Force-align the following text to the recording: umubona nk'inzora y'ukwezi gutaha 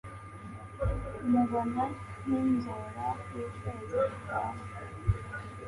umubona 1.25 1.81
nk'inzora 2.23 3.07
y'ukwezi 3.35 3.97
gutaha 4.09 4.61